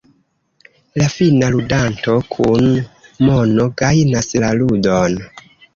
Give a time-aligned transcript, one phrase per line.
[1.01, 2.67] La fina ludanto kun
[3.29, 5.25] mono gajnas la ludon.